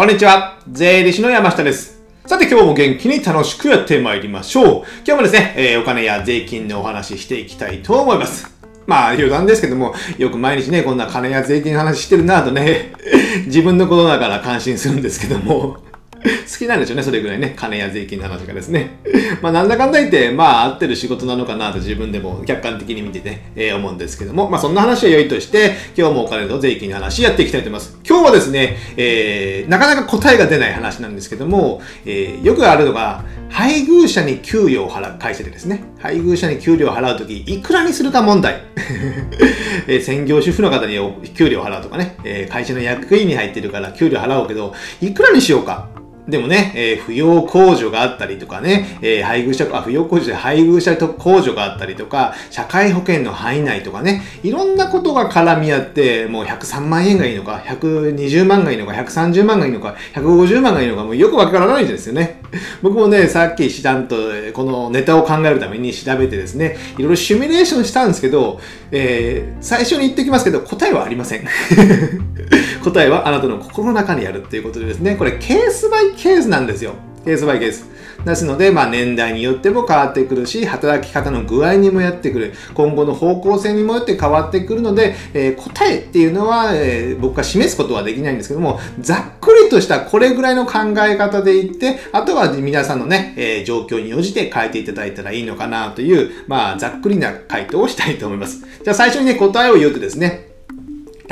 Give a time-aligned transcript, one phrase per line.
[0.00, 0.56] こんにちは。
[0.66, 2.00] 税理士の山下です。
[2.24, 4.84] さて今日も元気に楽しくやってまいりましょう。
[5.06, 8.50] 今日もですね、えーお金や税金のお話ししていきたいと思います。
[8.86, 12.94] まあ余談ですけども、よく毎日ね、こんな金や税金の話してるなぁとね、
[13.44, 15.76] 自分のことだから感心するんですけども、
[16.50, 18.98] 好きなんでしょうね、それぐらいね、金や税金の話がですね。
[19.40, 27.98] まあなんだかんだ言って、まあ合ってる仕事なのかなと自分でも客観的に見てね、えー思うんですけども、まあそんな話は良いとして、今日もお金と税金の話やっていきたいと思います。
[28.06, 38.62] 今日はですね、えーなかなか答えが出ない話なんですけども、えーよくあるのが、配偶者に給与を払う会社でですね、配偶者に給料を払うとき、いくらにするか問題。
[39.86, 40.98] えー専業主婦の方に
[41.34, 45.99] 給料を払うとかね、えー会社の役員に入ってるから給料払うけど、いくらにしようか。
[46.30, 62.40] でもね、えー扶養控除があったりとかね、えー配偶者、あ、扶養控除で配偶者と控除があったりとか、社会保険の範囲内とかね、いろんなことが絡み合って、もう103万円がいいのか、120万がいいのか、130万がいいのか、150万がいいのか、もうよくわからないんですよね。
[62.82, 64.16] 僕もね、さっきしだんと、
[64.52, 68.60] このネタを考えるために調べてですね、いろいろシミュレーションしたんですけど、
[68.90, 71.44] えー最初に言っておきますけど、答えはありません。
[72.82, 76.94] 答えはあなたの心の中にあるっていうことでですね、これケースバイケースなんですよ。
[77.24, 77.88] ケースバイケース。
[78.24, 82.52] ですので、まあ年代によっても変わってくるし、働き方の具合にもやってくる。
[82.74, 98.60] 今後の方向性にもよって変わってくるので、えー答えっていうのは、えー僕が示すことはできないんですけども、ざっくりとしたこれぐらいの考え方でいって、あとは皆さんのね、えー状況に応じて変えていただいたらいいのかなという、まあざっくりな回答をしたいと思います。
[98.84, 100.49] じゃあ最初にね、答えを言うとですね、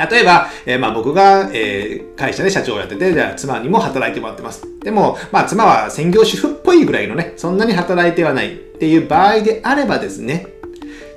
[0.09, 4.63] 例えば、えーまあ僕が、えー会社で社長をやってて、じゃあ妻にも働いてもらってます。
[4.83, 10.47] でも、まあ妻は専業主婦っぽいぐらいのね、そんなに働いてはないっていう場合であればですね、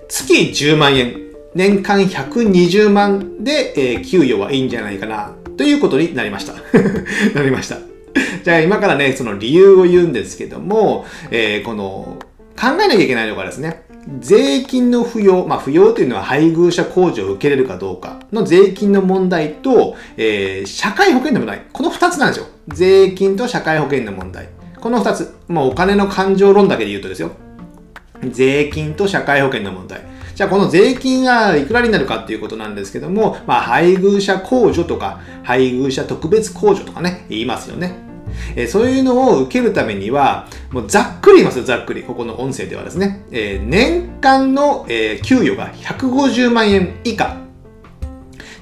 [0.09, 1.17] 月10万円、
[1.55, 6.55] 年間120万で、えー給与はいいんじゃないかな、ということになりました。
[7.35, 7.79] なりました。
[8.45, 12.19] じゃあ今からね、その理由を言うんですけども、えーこの、
[12.61, 13.83] 考えなきゃいけないのがですね、
[14.19, 21.63] 税金の扶養、まあ扶養というのは配偶者控除を受けれるかどうかの税金の問題と、えー社会保険の問題。
[21.73, 22.47] この二つなんですよ。
[22.69, 24.49] 税金と社会保険の問題。
[24.81, 25.37] この二つ。
[25.49, 27.31] もうお金の勘定論だけで言うとですよ。
[28.31, 30.01] 税金と社会保険の問題。
[30.35, 37.95] じゃあこの税金がいくらになるかっていうことなんですけども、まあ配偶者控除とか配偶者特別控除とかね、言いますよね。
[38.57, 42.03] えーそういうのを受けるためには、もうざっくり言いますよ、ざっくり。
[42.03, 47.37] ここの音声ではですね、えー年間の、えー給与が150万円以下。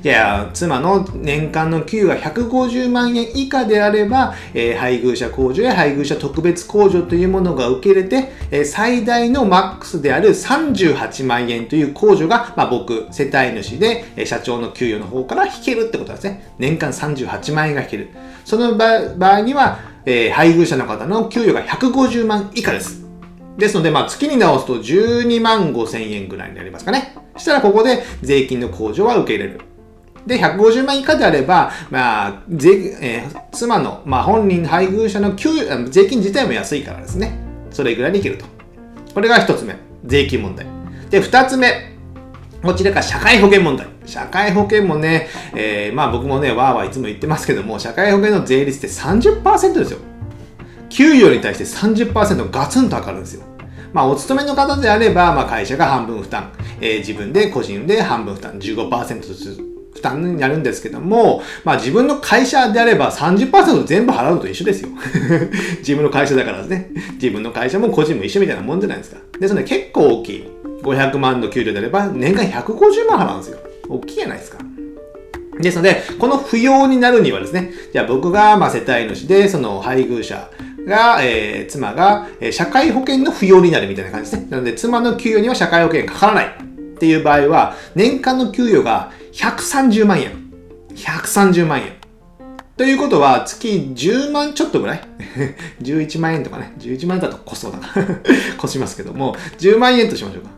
[0.03, 16.51] じゃあ、妻の年間の給与が150万円以下であれば、えー配偶者控除や配偶者特別控除というものが受け入れて、えー最大のマックスである38万円という控除が、まあ、僕、世帯主で、えー社長の給与の方から引けるってことですね。
[16.59, 18.09] 年間38万円が引ける。
[18.47, 23.05] その場合には、えー配偶者の方の給与が150万以下です。
[23.59, 27.15] ですので、まあ、月に直すと12万5千円ぐらいになりますかね。
[27.35, 29.61] そしたら、ここで税金の控除は受け入れる。
[30.27, 37.33] で、150万以下であれば、まあ、税、えー妻の、まあ、本人、配偶者の給与、税金自体も安いからですね。
[37.71, 38.45] それぐらいにいけると。
[39.15, 39.77] これが一つ目。
[40.05, 40.67] 税金問題。
[41.11, 41.97] で、二つ目。
[42.63, 43.89] こちらが社会保険問題。
[44.07, 49.99] 社会保険もね、えーまあ僕もね、わーわーいつも言ってますけども、社会保険の税率って30%ですよ。
[50.89, 53.45] 給与に対して30%ガツンと上がるんですよ。
[53.93, 64.89] まあ、お勤めの方であれば、まあ、会社が半分負担、えー自分で個人で半分負担、15%ずつ負担になるんですけども、まあ、自分の会社であれば30%全部払うのと一緒ですよ。
[65.81, 66.91] 自分の会社だからですね。
[67.15, 69.19] 自分の会社も個人も一緒みたいなもんじゃないですか。
[69.39, 70.45] ですので、結構大きい。
[70.83, 73.59] 500万の給料であれば、年間150万払うんですよ。
[73.89, 74.59] 大きいじゃないですか。
[75.61, 80.51] ですので、この扶養になるにはですね、じゃあ僕がまあ世帯主で、その配偶者
[80.87, 84.47] が、えー妻が、えー社会保険の扶養になるみたいな感じですね。
[84.49, 90.51] なので、妻の給与には社会保険がかからないっていう場合は、年間の給与が130万円。
[90.95, 92.01] 130万円。
[92.77, 95.03] ということは、月10万ちょっとぐらい
[95.83, 96.73] ?11 万円とかね。
[96.79, 97.89] 11万円だとコストだな。
[98.57, 100.51] コしますけども、10万円としましょうか。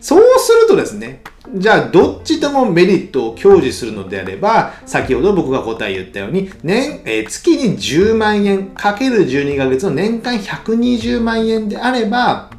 [0.00, 1.22] そうするとですね、
[1.54, 12.50] じゃあどっちともメリットを享受するのであれば、先ほど僕が答え言ったように、年、えー月に10万円かける12ヶ月の年間120万円であれば、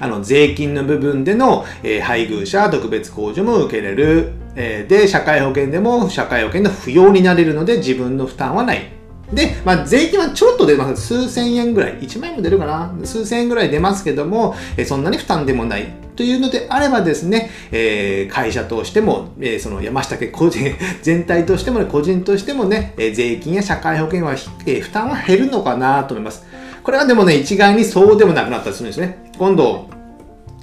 [0.00, 4.32] あの、税金の部分での、えー配偶者特別控除も受けれる。
[4.56, 8.98] えーで、社会保険でも社会保険の不要になれるので自分の負担はない。
[9.32, 11.06] で、まあ、税金はちょっと出ます。
[11.06, 11.98] 数千円ぐらい。
[11.98, 15.86] 1万円も出るかな数千円ぐらい出ますけども、えそんなに負担でもない。
[16.16, 24.34] というのであればですね、えー、会社としても、えー、その山下家個人、 全体としても、ね、個人としてもね、え税金や社会保険は、
[24.66, 26.44] え負担は減るのかなと思います。
[26.88, 29.18] これはでもね、一概にそうでもなくなったりするんですね。
[29.36, 29.90] 今度、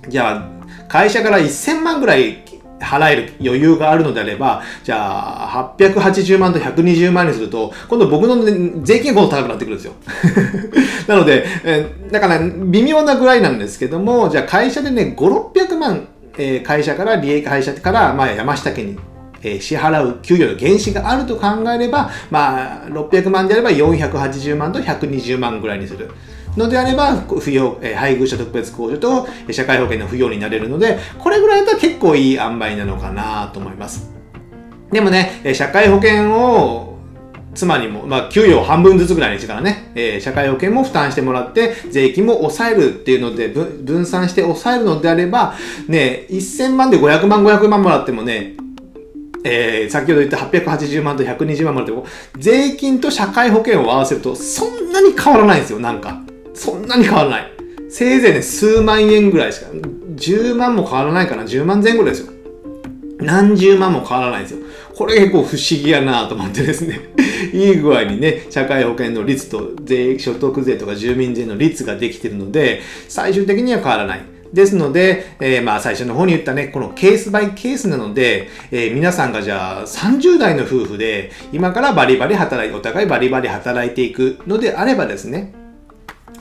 [0.10, 2.40] じゃあ、会社から1000万ぐらい
[2.80, 9.94] 払える余裕があるのであれば、じゃあ、880万と120万にすると、今度僕の、ね、税金が今度高くなってくるんですよ。
[11.06, 16.08] なので、え、だから、微妙なぐらいなんですけども、じゃあ会社でね、5、600万、
[16.40, 18.98] え、会社から、利益会社から、まあ、山下家に
[19.46, 26.10] え支払う給与の原資があると考えれば、まあ、600万であれば480万と120万ぐらいにする。
[26.58, 34.12] のであれば、扶養、え配偶者特別控除と社会保険の扶養になれるので、これぐらいだったら結構いい塩梅なのかなと思います。
[34.92, 36.98] でもね、社会保険を
[37.54, 45.56] 妻にも、まあ、給与を半分ずつぐらいにしてからね、えー、社会保険も負担してもらって、税金も抑えるっていうので、分散して抑えるのであれば、
[45.88, 48.56] ね、1000万で500万、500万もらってもね、
[49.48, 52.06] えー、先ほど言った880万と120万もらっても、
[52.38, 56.20] 税金と社会保険を合わせると、そんなに変わらないんですよ、なんか。
[56.56, 57.52] そんなに変わらない。
[57.88, 62.34] せいぜいね、数万円ぐらいしか、10万も変わらないかな、10万前後ですよ。
[63.20, 64.60] 何十万も変わらないんですよ。
[64.96, 67.00] これ結構不思議やなと思ってですね。
[67.54, 74.35] いい具合にね、社会保険の率と税、所得税とか住民税の率ができてるので、最終的には変わらない。
[74.56, 85.54] ですので、えー、まあ最初の方に言ったね、このケースバイケースなので、えー、皆さんがじゃあ30代の夫婦で、今からバリバリ働いて、お互いバリバリ働いていくのであればですね、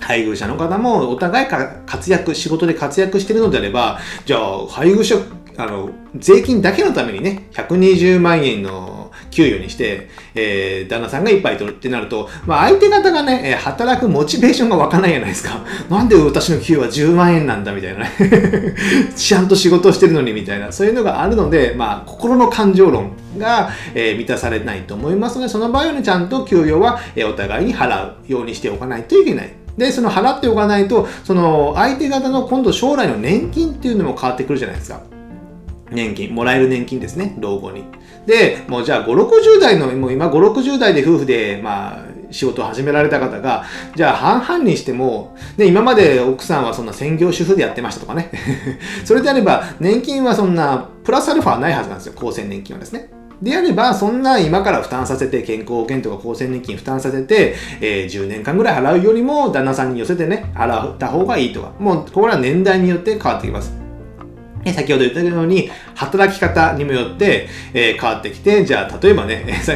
[0.01, 5.17] 配偶者の方もお互い活躍、仕事で活躍してるのであれば、じゃあ、配偶者、
[5.57, 9.04] あの、税金だけのためにね、120万円の
[9.35, 15.65] 給与にして、えー、旦那さんがいっぱい取るってなると、まあ、相手方がね、働くモチベーションが湧かないじゃないですか。
[15.91, 18.11] なんで私の給与は10万円なんだみたいなね。
[19.17, 29.51] ちゃんと仕事してるのにみたいな、そういうのがあるので、まあ、心の感情論が、えー、満たされないと思いますので、その場合はね、ちゃんと給与は、えー、お互いに払うようにしておかないといけない。
[29.77, 35.14] で、その払っておかないと、その相手方の今度将来の年金っていうのも変わってくるじゃないですか。
[35.95, 37.85] 年金、もらえる年金ですね、老後に。
[38.27, 43.65] で、もうじゃあ5、60代の、もう今5、60代で夫婦で、まあ、仕事を始められた方が、
[43.95, 48.31] じゃあ半々にしても、ね、今まで奥さんはそんな専業主婦でやってましたとかね。
[49.05, 53.09] それであれば、年金はそんな、プラスアルファないはずなんですよ、厚生年金はですね。
[53.43, 63.84] であれば、そんな今から負担させて、健康保険とか厚生年金負担させて、えー、10年間ぐらい払うよりも、旦那さんに寄せてね、払った方がいいとか、もう、これは年代によって変わってきます。
[64.73, 69.75] 先ほど言ったように、働き方にもよって、え、変わってきて、じゃあ、例えばね、 さ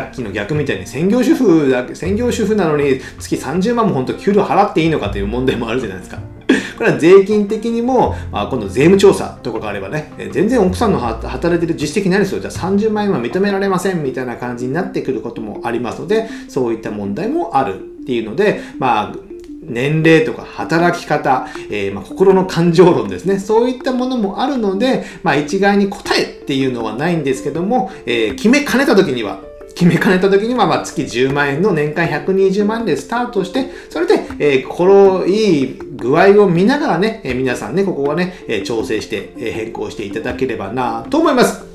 [0.00, 6.18] っきの逆みたいに専業主婦だ、専業主婦なのに月30万も本当給料払っていいのかという問題もあるじゃないですか。
[6.76, 12.40] これは税金的にも、まあ、今度税務調査とかがあればね、全然奥さんの働いてる実績ないですよ。
[12.40, 19.35] じゃあ30万円は認められませんみたいな感じになってくることもありますので、そういった問題もあるっていうので、まあ、
[19.68, 23.38] 年齢とか働き方、えー、まあ、心の感情論ですね。
[23.38, 29.40] そういったものもあるので、まあ、一概に答えっていうのはないんですけども、えー、決めかねた時には、
[29.74, 41.66] 決めかねた時には、まあ、月10万円の年間120万でスタートして、それで、えー、心いい具合を見ながらね、え、皆さんね、ここはね、え、調整して、え変更していただければなと思います。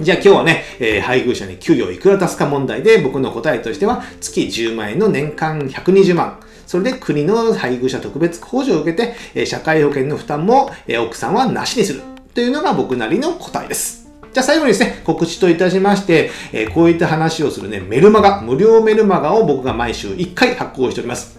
[0.00, 6.38] じゃあ今日はね、えー、配偶者に給与いくら出すか問題で僕の答えとしては月10万円の年間120万。
[6.68, 12.02] それで国の配偶者特別控除を受けて、え、社会保険の負担も、え、奥さんはなしにする
[12.34, 14.10] というのが僕なりの答えです。
[14.34, 21.37] じゃあ最後にですね、告知といたしまして、え、こういった話をするね、メルマガ、無料メルマガを僕が毎週1回発行しております。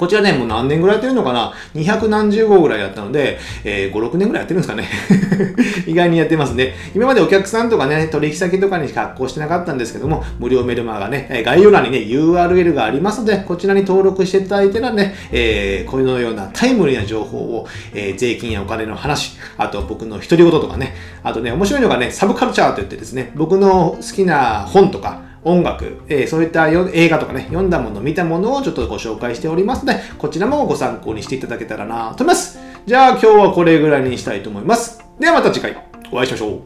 [0.00, 4.88] こちらね、もう何年ぐらいやってるのかな ?200 何十号ぐらいやったので、えー、5、6年ぐらいやってるんですかね
[5.86, 6.72] 意外にやってますね。
[6.94, 32.58] 今までお客さんとかね、取引先とかにしか発行してなかったんですけども、無料メルマガね、概要欄にね、URL がありますので、こちらに登録していただいてらね、えー、このようなタイムリーな情報を、えー、税金やお金の話、あと僕の独り言とかね、あとね、面白いのがね、サブカルチャーと言ってですね、僕の好きな本とか、音楽、えー、そういった映画とかね、読んだもの、見たものをちょっとご紹介しておりますので、こちらもご参考にしていただけたらなと思います。
[32.86, 35.02] じゃあ今日はこれぐらいにしたいと思います。
[35.18, 35.76] ではまた次回
[36.12, 36.60] お会いしましょう。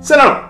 [0.00, 0.49] さよなら